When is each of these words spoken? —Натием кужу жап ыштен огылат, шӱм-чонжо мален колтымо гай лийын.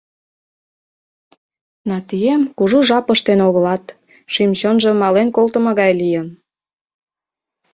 —Натием 1.89 2.41
кужу 2.57 2.79
жап 2.87 3.07
ыштен 3.13 3.39
огылат, 3.47 3.85
шӱм-чонжо 4.33 4.91
мален 5.01 5.29
колтымо 5.35 5.71
гай 5.79 5.91
лийын. 6.01 6.27